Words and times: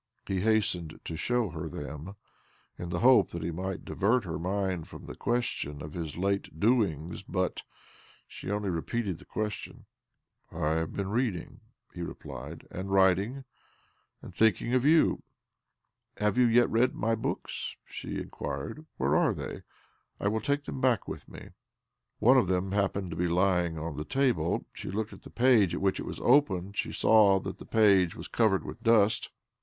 "He 0.25 0.41
hastened 0.41 0.99
to 1.05 1.15
show 1.15 1.49
her 1.49 1.69
them, 1.69 2.15
in 2.75 2.89
the 2.89 3.01
hope 3.01 3.29
that 3.29 3.43
he 3.43 3.51
might 3.51 3.85
divert 3.85 4.23
her 4.23 4.39
mind 4.39 4.87
from 4.87 5.05
the 5.05 5.13
question 5.15 5.79
of 5.83 5.93
his 5.93 6.17
late 6.17 6.59
doings; 6.59 7.21
but 7.21 7.61
she 8.27 8.47
одіу 8.47 8.73
repeated 8.73 9.19
the 9.19 9.25
question. 9.25 9.85
222 10.49 10.57
OBLOMOV' 10.57 10.75
1 10.77 10.77
have 10.79 10.93
been 10.95 11.09
reading," 11.09 11.59
hie 11.93 12.01
replied," 12.01 12.67
and 12.71 12.89
writing, 12.89 13.43
and 14.23 14.33
thinking! 14.33 14.73
of 14.73 14.85
.you."'" 14.85 15.21
Have 16.17 16.35
you 16.35 16.45
yet 16.47 16.71
read 16.71 16.95
my 16.95 17.13
books?" 17.13 17.75
,she 17.85 18.17
inquired.' 18.19 18.83
Where 18.97 19.15
are 19.15 19.35
they? 19.35 19.61
I 20.19 20.29
will 20.29 20.41
take 20.41 20.63
them 20.63 20.81
back 20.81 21.07
with 21.07 21.27
mfe." 21.29 21.53
One 22.17 22.37
of 22.37 22.47
them 22.47 22.71
happened 22.71 23.11
to 23.11 23.15
be 23.15 23.27
lying 23.27 23.77
on 23.77 23.95
thfe 23.97 24.09
table. 24.09 24.65
She 24.73 24.89
looked 24.89 25.13
at 25.13 25.21
the 25.21 25.29
page 25.29 25.75
at 25.75 25.81
which 25.81 25.99
it 25.99 26.07
was 26.07 26.19
open, 26.21 26.73
and 26.83 26.95
saw 26.95 27.39
that 27.41 27.59
the 27.59 27.65
page 27.65 28.15
was 28.15 28.27
covered 28.27 28.63
with 28.63 28.81
dust. 28.81 29.29